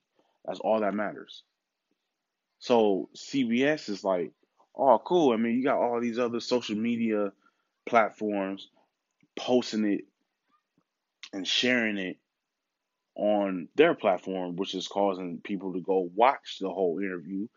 [0.46, 1.44] That's all that matters.
[2.60, 4.32] So CBS is like,
[4.76, 5.34] oh, cool.
[5.34, 7.32] I mean, you got all these other social media
[7.86, 8.70] platforms
[9.38, 10.02] posting it
[11.34, 12.18] and sharing it
[13.16, 17.48] on their platform, which is causing people to go watch the whole interview,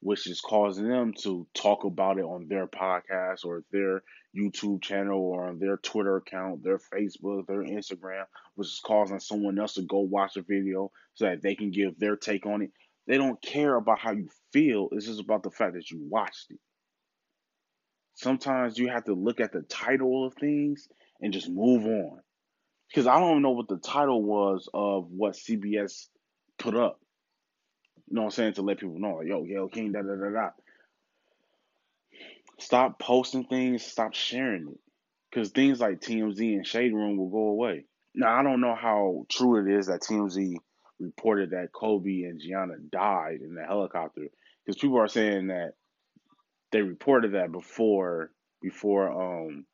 [0.00, 4.02] which is causing them to talk about it on their podcast or their
[4.36, 9.58] YouTube channel or on their Twitter account, their Facebook, their Instagram, which is causing someone
[9.58, 12.70] else to go watch a video so that they can give their take on it.
[13.06, 16.50] They don't care about how you feel, it's just about the fact that you watched
[16.50, 16.60] it.
[18.14, 20.88] Sometimes you have to look at the title of things
[21.20, 22.20] and just move on
[22.88, 26.06] because I don't know what the title was of what CBS
[26.58, 27.00] put up.
[28.10, 28.54] You know what I'm saying?
[28.54, 30.50] To let people know, like, yo, Gayle King, da da da da.
[32.58, 34.80] Stop posting things, stop sharing it.
[35.30, 37.84] Because things like TMZ and Shade Room will go away.
[38.14, 40.56] Now, I don't know how true it is that TMZ
[40.98, 44.26] reported that Kobe and Gianna died in the helicopter.
[44.66, 45.74] Because people are saying that
[46.72, 49.64] they reported that before before um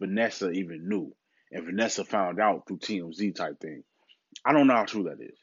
[0.00, 1.14] Vanessa even knew
[1.50, 3.82] and Vanessa found out through TMZ type thing.
[4.44, 5.38] I don't know how true that is.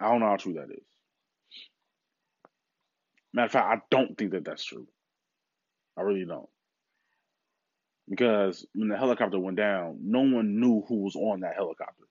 [0.00, 0.84] I don't know how true that is.
[3.34, 4.86] Matter of fact, I don't think that that's true.
[5.98, 6.48] I really don't.
[8.08, 12.04] Because when the helicopter went down, no one knew who was on that helicopter.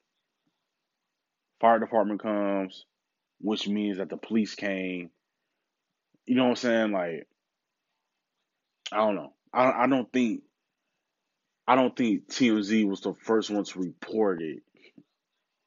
[1.61, 2.85] Fire department comes,
[3.39, 5.11] which means that the police came.
[6.25, 6.91] You know what I'm saying?
[6.91, 7.27] Like,
[8.91, 9.33] I don't know.
[9.53, 10.41] I I don't think
[11.67, 14.61] I don't think TMZ was the first one to report it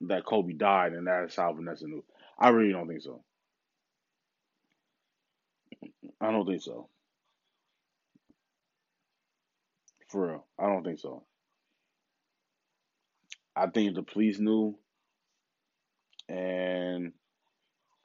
[0.02, 2.04] that Kobe died, and that is how Vanessa knew.
[2.38, 3.22] I really don't think so.
[6.20, 6.88] I don't think so.
[10.08, 11.24] For real, I don't think so.
[13.54, 14.78] I think the police knew,
[16.28, 17.12] and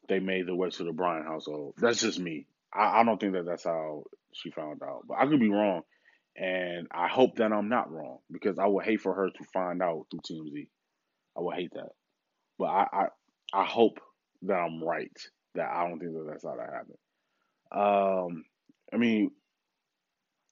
[0.08, 1.76] they made the way to the Bryant household.
[1.78, 2.48] That's just me.
[2.74, 5.82] I, I don't think that that's how she found out, but I could be wrong.
[6.36, 9.82] And I hope that I'm not wrong because I would hate for her to find
[9.82, 10.68] out through TMZ.
[11.38, 11.90] I would hate that.
[12.58, 13.06] But I, I,
[13.54, 14.00] I hope
[14.44, 15.12] that I'm right.
[15.56, 16.98] That I don't think that that's how that happened.
[17.72, 18.46] Um,
[18.94, 19.32] I mean,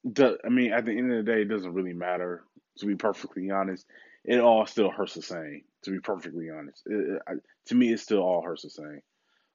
[0.04, 2.44] the, I mean, at the end of the day, it doesn't really matter.
[2.80, 3.86] To be perfectly honest,
[4.24, 5.64] it all still hurts the same.
[5.84, 9.02] To be perfectly honest, it, it, to me, it still all hurts the same.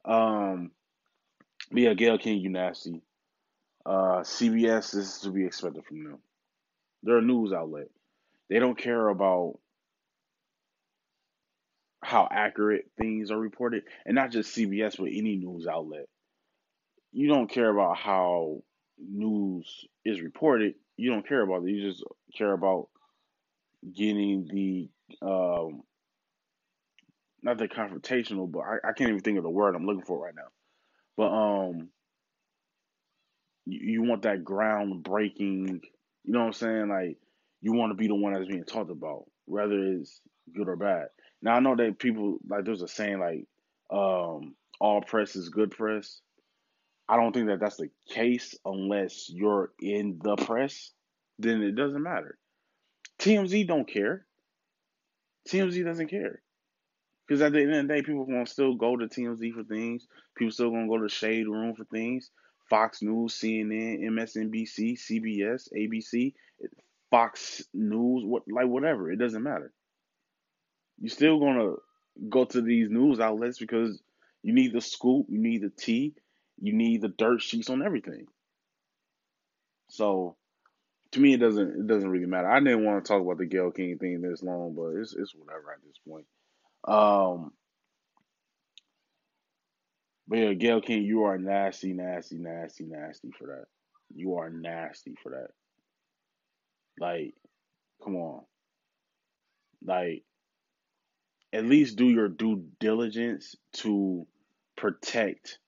[0.04, 0.70] Um,
[1.72, 3.02] yeah, Gayle King, you nasty.
[3.86, 6.18] Uh, CBS, this is to be expected from them.
[7.02, 7.88] They're a news outlet.
[8.48, 9.58] They don't care about
[12.02, 16.06] how accurate things are reported, and not just CBS, but any news outlet.
[17.14, 18.62] You don't care about how
[18.98, 20.74] news is reported.
[20.96, 21.70] You don't care about it.
[21.70, 22.02] You just
[22.36, 22.88] care about
[23.94, 24.90] getting the
[25.22, 25.82] um,
[27.42, 30.24] not the confrontational, but I, I can't even think of the word I'm looking for
[30.24, 30.48] right now.
[31.16, 31.88] But um,
[33.64, 35.82] you, you want that groundbreaking.
[36.24, 36.88] You know what I'm saying?
[36.88, 37.18] Like
[37.62, 40.20] you want to be the one that's being talked about, whether it's
[40.52, 41.06] good or bad.
[41.42, 43.46] Now I know that people like there's a saying like
[43.96, 46.20] um, all press is good press.
[47.08, 50.90] I don't think that that's the case unless you're in the press.
[51.38, 52.38] Then it doesn't matter.
[53.18, 54.26] TMZ don't care.
[55.48, 56.40] TMZ doesn't care.
[57.26, 60.06] Because at the end of the day, people gonna still go to TMZ for things.
[60.36, 62.30] People still gonna go to Shade Room for things.
[62.70, 66.34] Fox News, CNN, MSNBC, CBS, ABC,
[67.10, 69.10] Fox News, what like whatever.
[69.10, 69.72] It doesn't matter.
[70.98, 71.74] You're still gonna
[72.28, 74.00] go to these news outlets because
[74.42, 76.14] you need the scoop, you need the tea,
[76.64, 78.26] you need the dirt sheets on everything.
[79.90, 80.36] So
[81.12, 82.50] to me, it doesn't it doesn't really matter.
[82.50, 85.34] I didn't want to talk about the Gayle King thing this long, but it's it's
[85.34, 86.24] whatever at this point.
[86.88, 87.52] Um,
[90.26, 93.66] but yeah, Gayle King, you are nasty, nasty, nasty, nasty for that.
[94.14, 95.50] You are nasty for that.
[96.98, 97.34] Like,
[98.02, 98.42] come on.
[99.84, 100.24] Like,
[101.52, 104.26] at least do your due diligence to
[104.78, 105.58] protect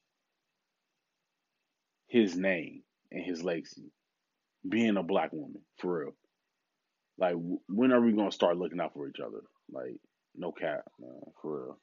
[2.16, 3.92] his name and his legacy.
[4.66, 6.16] Being a black woman, for real.
[7.18, 7.34] Like,
[7.68, 9.42] when are we gonna start looking out for each other?
[9.70, 10.00] Like,
[10.34, 11.78] no cap, man, for real.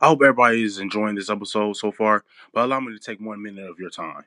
[0.00, 3.42] I hope everybody is enjoying this episode so far, but allow me to take one
[3.42, 4.24] minute of your time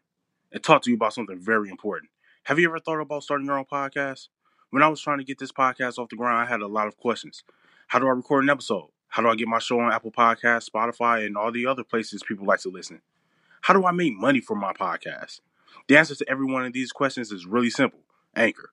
[0.51, 2.12] and talk to you about something very important.
[2.43, 4.27] Have you ever thought about starting your own podcast?
[4.69, 6.88] When I was trying to get this podcast off the ground, I had a lot
[6.88, 7.43] of questions.
[7.88, 8.89] How do I record an episode?
[9.12, 12.24] How do I get my show on Apple Podcasts, Spotify, and all the other places
[12.26, 13.02] people like to listen?
[13.60, 15.41] How do I make money from my podcast?
[15.89, 18.00] The answer to every one of these questions is really simple
[18.38, 18.71] Anchor.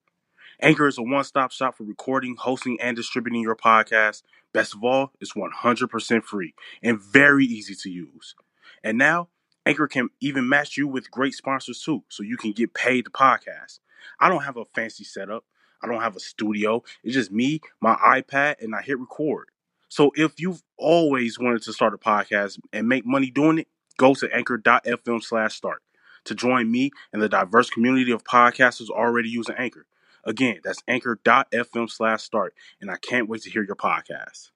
[0.60, 4.22] Anchor is a one stop shop for recording, hosting, and distributing your podcast.
[4.52, 8.36] Best of all, it's 100% free and very easy to use.
[8.84, 9.30] And now,
[9.66, 13.10] Anchor can even match you with great sponsors too, so you can get paid to
[13.10, 13.80] podcast.
[14.20, 15.44] I don't have a fancy setup,
[15.82, 16.84] I don't have a studio.
[17.02, 19.48] It's just me, my iPad, and I hit record.
[19.88, 24.14] So if you've always wanted to start a podcast and make money doing it, go
[24.14, 25.82] to anchor.fm slash start
[26.24, 29.86] to join me and the diverse community of podcasters already using Anchor.
[30.24, 32.54] Again, that's anchor.fm slash start.
[32.80, 34.50] And I can't wait to hear your podcast.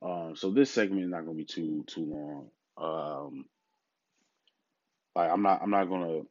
[0.00, 2.50] Um, so this segment is not gonna be too too long.
[2.76, 3.44] Um,
[5.14, 6.22] like I'm not I'm not gonna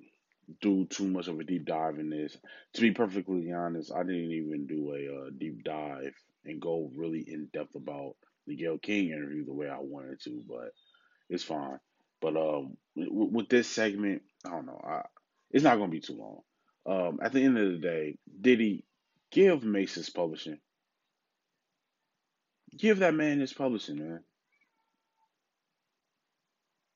[0.61, 2.37] do too much of a deep dive in this.
[2.73, 6.13] To be perfectly honest, I didn't even do a uh, deep dive
[6.45, 8.15] and go really in depth about
[8.45, 10.71] the Gayle King interview the way I wanted to, but
[11.29, 11.79] it's fine.
[12.21, 14.81] But um, with, this segment, I don't know.
[14.81, 15.01] I,
[15.51, 16.41] it's not gonna be too long.
[16.85, 18.85] Um, at the end of the day, did he
[19.31, 20.59] give Mase's Publishing?
[22.75, 24.23] Give that man his publishing, man.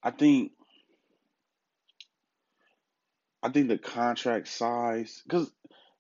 [0.03, 0.51] I think
[3.43, 5.51] I think the contract size because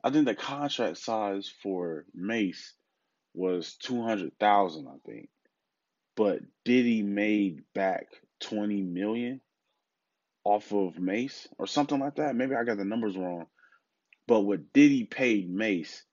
[0.03, 2.73] I think the contract size for Mase
[3.33, 5.29] was two hundred thousand, I think.
[6.15, 8.07] But Diddy made back
[8.39, 9.41] twenty million
[10.43, 12.35] off of Mase or something like that.
[12.35, 13.45] Maybe I got the numbers wrong.
[14.27, 16.03] But what Diddy paid Mase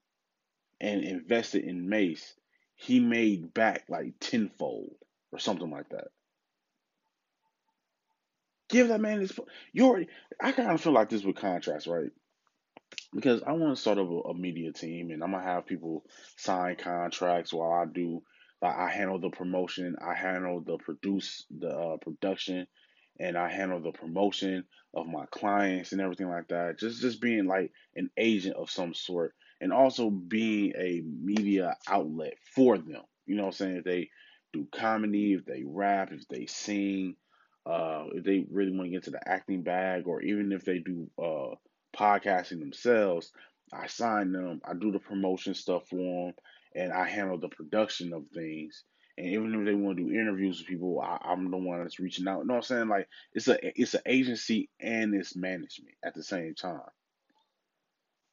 [0.80, 2.34] and invested in Mase,
[2.78, 4.94] he made back like tenfold
[5.32, 6.08] or something like that.
[8.70, 9.38] Give that man his.
[9.72, 10.08] You already.
[10.40, 12.10] I kind of feel like this with contracts, right?
[13.14, 16.04] Because I want to start up a, a media team, and I'm gonna have people
[16.36, 18.22] sign contracts while I do.
[18.62, 22.66] Like I handle the promotion, I handle the produce, the uh, production,
[23.18, 24.64] and I handle the promotion
[24.94, 26.78] of my clients and everything like that.
[26.78, 32.34] Just just being like an agent of some sort, and also being a media outlet
[32.54, 33.02] for them.
[33.26, 33.76] You know what I'm saying?
[33.78, 34.10] If they
[34.52, 37.16] do comedy, if they rap, if they sing,
[37.66, 40.78] uh, if they really want to get to the acting bag, or even if they
[40.78, 41.54] do uh,
[41.96, 43.30] podcasting themselves,
[43.72, 44.60] I sign them.
[44.64, 46.34] I do the promotion stuff for them,
[46.74, 48.84] and I handle the production of things.
[49.18, 51.98] And even if they want to do interviews with people, I, I'm the one that's
[51.98, 52.40] reaching out.
[52.40, 52.88] You know what I'm saying?
[52.88, 56.80] Like it's a it's an agency and it's management at the same time.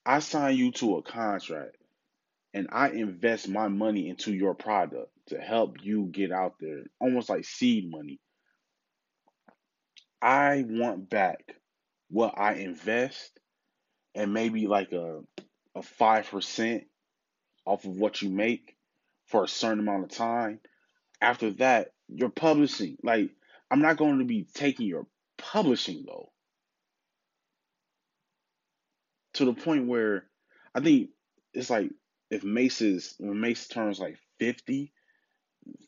[0.06, 1.78] I sign you to a contract
[2.53, 7.30] and I invest my money into your product to help you get out there, almost
[7.30, 8.20] like seed money.
[10.22, 11.56] I want back
[12.10, 13.39] what I invest
[14.16, 15.22] and maybe like a
[15.76, 16.86] a five percent
[17.66, 18.76] off of what you make
[19.28, 20.62] for a certain amount of time.
[21.22, 22.97] After that, you're publishing.
[23.03, 23.32] Like
[23.72, 26.32] I'm not going to be taking your publishing though
[29.36, 30.25] to the point where
[30.73, 31.09] I think
[31.53, 31.91] it's like
[32.31, 34.91] if Mase is when Mase turns like 50,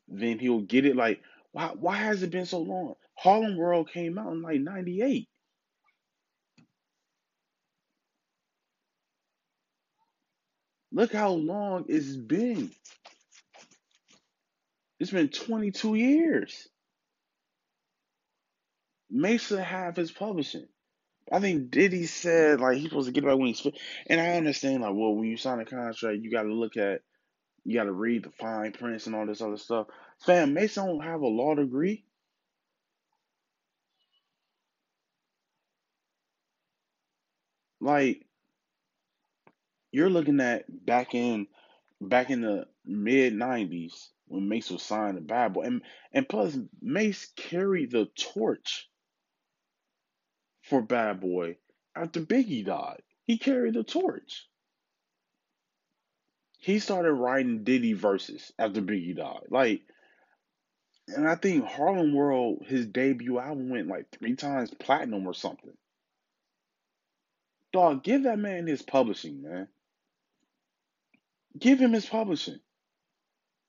[0.08, 0.96] then he'll get it.
[0.96, 1.22] Like
[1.52, 2.96] why why has it been so long?
[3.16, 5.28] Harlem World came out in like 98.
[10.92, 12.72] Look how long it's been.
[15.00, 16.68] It's been 22 years.
[19.10, 20.68] Mesa have his publishing.
[21.32, 23.78] I think Diddy said like he's supposed to get back when he's fit.
[24.08, 27.02] And I understand like well when you sign a contract you got to look at
[27.66, 29.88] you got to read the fine prints and all this other stuff.
[30.26, 32.06] Fam, Mason don't have a law degree.
[37.82, 38.26] Like
[39.92, 41.48] you're looking at back in
[42.02, 45.82] back in the mid '90s when Mase was signed to Boy, and
[46.14, 48.90] and plus Mase carried the torch
[50.70, 51.58] for Bad Boy
[51.96, 53.02] after Biggie died.
[53.26, 54.48] He carried the torch.
[56.60, 59.48] He started writing Diddy verses after Biggie died.
[59.50, 59.82] Like,
[61.08, 65.76] and I think Harlem World, his debut album went like three times platinum or something.
[67.72, 69.68] Dog, give that man his publishing, man.
[71.58, 72.60] Give him his publishing.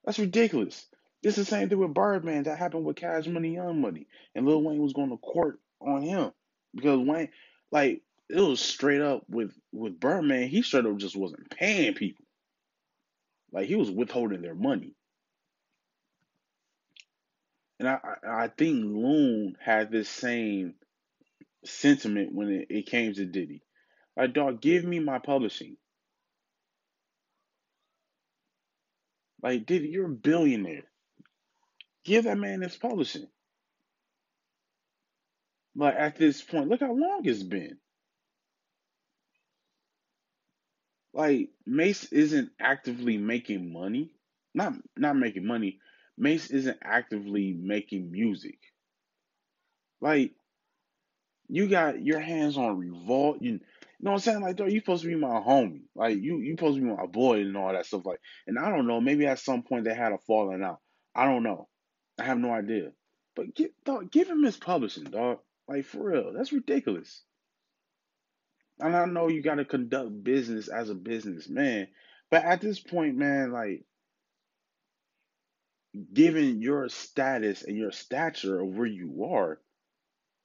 [0.04, 0.86] That's ridiculous.
[1.22, 4.06] Is the same thing with Birdman that happened with Cash Money Young Money.
[4.34, 6.32] And Lil Wayne was going to court on him.
[6.74, 7.28] Because Wayne
[7.70, 12.24] like it was straight up with with Birdman, he straight up just wasn't paying people.
[13.52, 14.94] Like he was withholding their money.
[17.78, 20.74] And I I, think Loon had this same
[21.64, 23.62] sentiment when it, it came to Diddy.
[24.16, 25.76] Like, dog, give me my publishing.
[29.42, 30.84] Like, Diddy, you're a billionaire.
[32.04, 33.28] Give that man his publishing.
[35.78, 37.78] Like at this point, look how long it's been.
[41.14, 44.12] Like Mase isn't actively making money.
[44.54, 45.78] Not not making money.
[46.18, 48.58] Mase isn't actively making music.
[50.00, 50.32] Like
[51.48, 53.38] you got your hands on Revolt.
[53.42, 53.60] You, you
[54.00, 54.40] know what I'm saying?
[54.42, 55.82] Like, though, you supposed to be my homie.
[55.94, 58.06] Like you you supposed to be my boy and all that stuff.
[58.06, 59.00] Like, and I don't know.
[59.00, 60.80] Maybe at some point they had a falling out.
[61.14, 61.68] I don't know.
[62.18, 62.90] I have no idea.
[63.36, 65.38] But give dog, give him his publishing, dog.
[65.68, 67.22] Like for real, that's ridiculous.
[68.80, 71.88] And I know you got to conduct business as a businessman,
[72.30, 73.84] but at this point, man, like
[76.12, 79.60] given your status and your stature of where you are,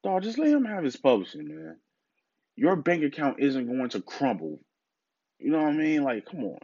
[0.04, 1.78] dog, just let him have his publishing, man.
[2.56, 4.60] Your bank account isn't going to crumble.
[5.40, 6.04] You know what I mean?
[6.04, 6.60] Like, come on.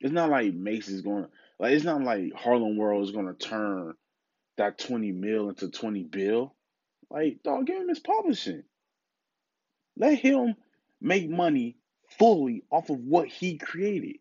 [0.00, 3.34] It's not like Mase's going to, like, it's not like Harlem World is going to
[3.34, 3.94] turn
[4.56, 6.54] that 20 mil into 20 bill.
[7.10, 8.64] Like, dog, give him his publishing.
[9.96, 10.56] Let him
[11.00, 11.76] make money
[12.18, 14.16] fully off of what he created.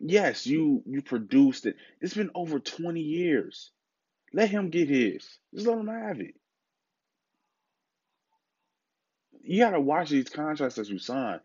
[0.00, 1.76] Yes, you you produced it.
[2.00, 3.70] It's been over 20 years.
[4.32, 5.26] Let him get his.
[5.54, 6.34] Just let him have it.
[9.42, 11.40] You gotta watch these contracts that you sign.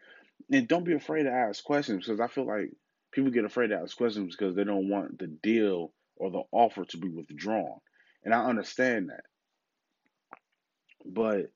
[0.52, 2.72] And don't be afraid to ask questions because I feel like
[3.12, 5.94] people get afraid to ask questions because they don't want the deal
[6.24, 7.80] or the offer to be withdrawn.
[8.24, 9.26] And I understand that.
[11.06, 11.52] But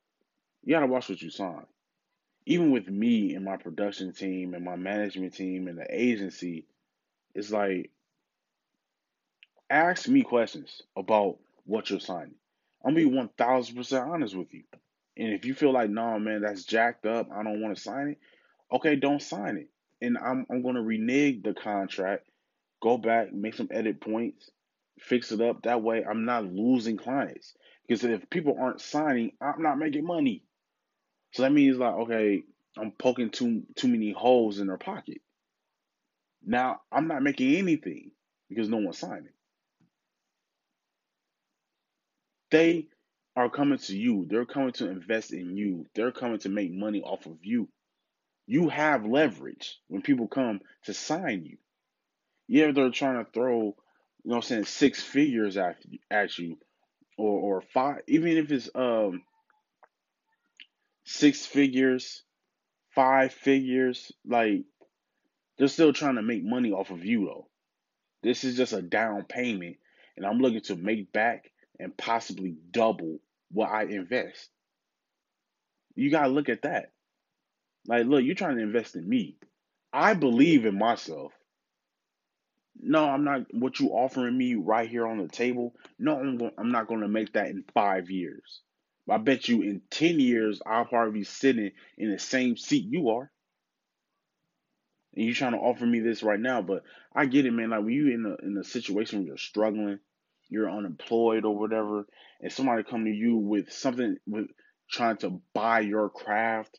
[0.63, 1.65] you gotta watch what you sign.
[2.45, 6.65] Even with me and my production team and my management team and the agency,
[7.33, 7.91] it's like
[9.69, 12.35] ask me questions about what you're signing.
[12.83, 14.63] I'm gonna be one thousand percent honest with you.
[15.15, 17.81] And if you feel like, no, nah, man, that's jacked up, I don't want to
[17.81, 18.17] sign it,
[18.75, 19.69] okay, don't sign it.
[20.01, 22.27] And I'm I'm gonna renege the contract,
[22.81, 24.51] go back, make some edit points,
[24.99, 25.63] fix it up.
[25.63, 27.53] That way I'm not losing clients.
[27.87, 30.43] Because if people aren't signing, I'm not making money.
[31.31, 32.43] So that means like, okay,
[32.77, 35.21] I'm poking too too many holes in their pocket.
[36.45, 38.11] Now I'm not making anything
[38.49, 39.29] because no one's signing.
[42.51, 42.87] They
[43.35, 44.25] are coming to you.
[44.29, 45.85] They're coming to invest in you.
[45.93, 47.69] They're coming to make money off of you.
[48.47, 51.57] You have leverage when people come to sign you.
[52.47, 53.75] Yeah, they're trying to throw,
[54.23, 55.77] you know I'm saying, six figures at,
[56.11, 56.57] at you
[57.17, 59.23] or or five even if it's um
[61.05, 62.23] six figures,
[62.95, 64.63] five figures, like
[65.57, 67.47] they're still trying to make money off of you though.
[68.23, 69.77] This is just a down payment
[70.17, 73.19] and I'm looking to make back and possibly double
[73.51, 74.49] what I invest.
[75.95, 76.91] You got to look at that.
[77.87, 79.37] Like, look, you're trying to invest in me.
[79.93, 81.33] I believe in myself.
[82.81, 83.53] No, I'm not.
[83.53, 85.73] What you offering me right here on the table?
[85.97, 88.61] No, I'm, going, I'm not going to make that in five years.
[89.09, 93.09] I bet you in ten years I'll probably be sitting in the same seat you
[93.09, 93.31] are.
[95.15, 96.83] And you trying to offer me this right now, but
[97.15, 97.71] I get it, man.
[97.71, 99.99] Like when you in a in a situation where you're struggling,
[100.49, 102.05] you're unemployed or whatever,
[102.41, 104.47] and somebody come to you with something with
[104.91, 106.77] trying to buy your craft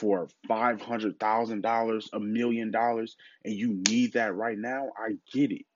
[0.00, 5.16] for five hundred thousand dollars, a million dollars, and you need that right now, I
[5.32, 5.66] get it.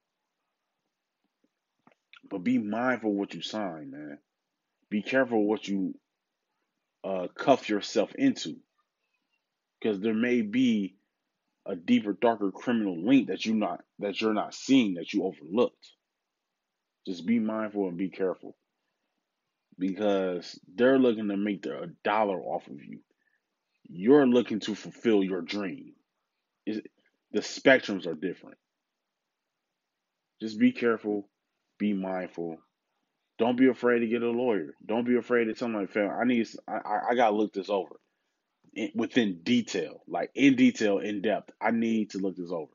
[2.31, 4.19] But be mindful what you sign, man.
[4.91, 5.95] Be careful what you
[7.05, 8.57] uh, cuff yourself into,
[9.81, 10.97] because there may be
[11.67, 15.93] a deeper, darker criminal link that you not that you're not seeing that you overlooked.
[17.07, 18.57] Just be mindful and be careful
[19.79, 23.01] because they're looking to make a dollar off of you.
[23.89, 25.93] You're looking to fulfill your dream.
[26.67, 26.81] Is
[27.33, 28.57] the spectrums are different.
[30.41, 31.29] Just be careful,
[31.79, 32.59] be mindful.
[33.39, 34.75] Don't be afraid to get a lawyer.
[34.85, 36.15] Don't be afraid to tell my family.
[36.15, 36.49] I need.
[36.69, 37.97] I, I gotta look this over
[38.75, 41.51] in, within detail, like in detail, in depth.
[41.61, 42.73] I need to look this over.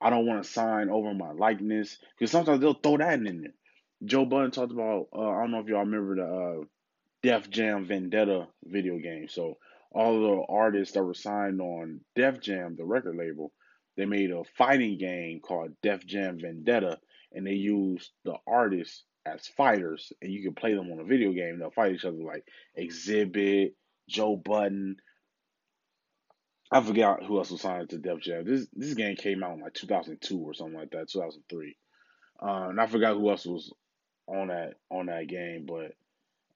[0.00, 3.54] I don't want to sign over my likeness because sometimes they'll throw that in there.
[4.04, 5.08] Joe Budden talked about.
[5.14, 6.64] Uh, I don't know if y'all remember the uh,
[7.22, 9.28] Def Jam Vendetta video game.
[9.28, 9.56] So
[9.94, 13.52] all the artists that were signed on Def Jam, the record label,
[13.96, 16.98] they made a fighting game called Def Jam Vendetta,
[17.32, 21.32] and they used the artists as fighters, and you can play them on a video
[21.32, 21.58] game.
[21.58, 22.44] They'll fight each other like
[22.78, 23.74] Xzibit,
[24.08, 24.96] Joe Budden.
[26.72, 28.44] I forgot who else was signed to Def Jam.
[28.44, 31.76] This this game came out in like 2002 or something like that, 2003.
[32.42, 33.72] Uh, and I forgot who else was
[34.26, 35.92] on that on that game, but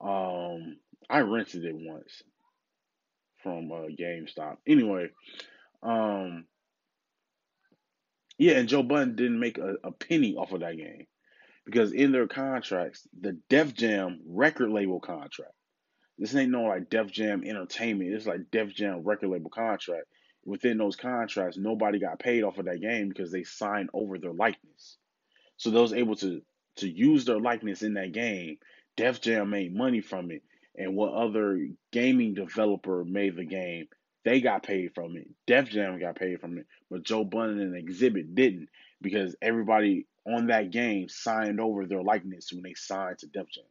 [0.05, 0.79] um,
[1.09, 2.23] I rented it once
[3.43, 4.57] from uh, GameStop.
[4.67, 5.11] Anyway,
[5.83, 6.45] um,
[8.39, 11.07] yeah, and Joe Budden didn't make a, a penny off of that game
[11.65, 15.53] because in their contracts, the Def Jam record label contract.
[16.19, 18.13] This ain't no like Def Jam Entertainment.
[18.13, 20.07] It's like Def Jam record label contract.
[20.45, 24.33] Within those contracts, nobody got paid off of that game because they signed over their
[24.33, 24.97] likeness.
[25.57, 26.41] So those able to
[26.77, 28.59] to use their likeness in that game.
[28.97, 30.43] Def Jam made money from it,
[30.79, 33.89] and what other gaming developer made the game,
[34.25, 35.29] they got paid from it.
[35.47, 38.69] Def Jam got paid from it, but Joe Budden and Xzibit didn't
[39.03, 43.65] because everybody on that game signed over their likeness when they signed to Def Jam.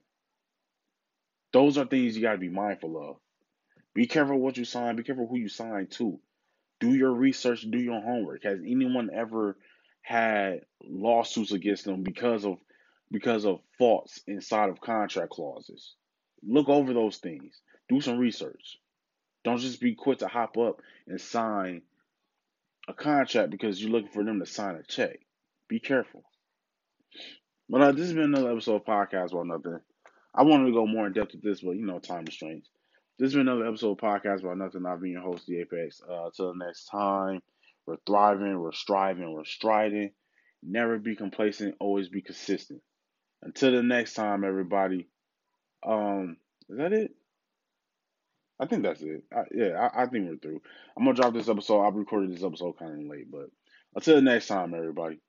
[1.53, 3.17] Those are things you got to be mindful of.
[3.93, 4.95] Be careful what you sign.
[4.95, 6.19] Be careful who you sign to.
[6.79, 7.65] Do your research.
[7.69, 8.43] Do your homework.
[8.43, 9.57] Has anyone ever
[10.01, 12.57] had lawsuits against them because of
[13.11, 15.95] because of faults inside of contract clauses?
[16.47, 17.61] Look over those things.
[17.89, 18.79] Do some research.
[19.43, 21.83] Don't just be quick to hop up and sign
[22.87, 25.19] a contract because you're looking for them to sign a check.
[25.69, 26.23] Be careful.
[27.69, 29.79] But uh, this has been another episode of Podcast About Nothing.
[30.35, 32.69] I wanted to go more in depth with this, but you know, time restraints.
[33.19, 34.85] This has been another episode of Podcast About Nothing.
[34.85, 36.01] I've been your host, The Apex.
[36.09, 37.41] Uh, until next time,
[37.85, 40.11] We're thriving, we're striving, we're striding.
[40.63, 42.81] Never be complacent, always be consistent.
[43.41, 45.07] Until the next time, everybody.
[45.87, 46.37] Um,
[46.69, 47.11] is that it?
[48.59, 49.23] I think that's it.
[49.33, 50.61] I, yeah, I, I, think we're through.
[50.97, 51.81] I'm gonna drop this episode.
[51.81, 53.49] I recorded this episode kind of late, but
[53.95, 55.19] until next time, everybody.